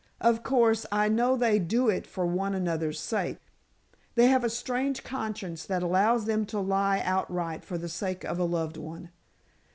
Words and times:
Of 0.19 0.41
course, 0.41 0.87
I 0.91 1.09
know 1.09 1.35
they 1.35 1.59
do 1.59 1.87
it 1.87 2.07
for 2.07 2.25
one 2.25 2.55
another's 2.55 2.99
sake. 2.99 3.37
They 4.15 4.29
have 4.29 4.43
a 4.43 4.49
strange 4.49 5.03
conscience 5.03 5.63
that 5.65 5.83
allows 5.83 6.25
them 6.25 6.43
to 6.47 6.59
lie 6.59 7.01
outright 7.01 7.63
for 7.63 7.77
the 7.77 7.87
sake 7.87 8.23
of 8.23 8.39
a 8.39 8.43
loved 8.43 8.77
one. 8.77 9.11